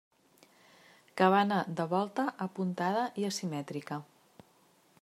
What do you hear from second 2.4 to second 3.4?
apuntada i